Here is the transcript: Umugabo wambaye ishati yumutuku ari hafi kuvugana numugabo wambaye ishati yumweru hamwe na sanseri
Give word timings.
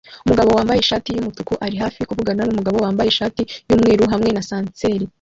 Umugabo 0.25 0.49
wambaye 0.57 0.79
ishati 0.81 1.09
yumutuku 1.09 1.53
ari 1.65 1.75
hafi 1.83 1.99
kuvugana 2.09 2.41
numugabo 2.45 2.77
wambaye 2.85 3.07
ishati 3.09 3.41
yumweru 3.69 4.03
hamwe 4.13 4.29
na 4.35 4.43
sanseri 4.49 5.05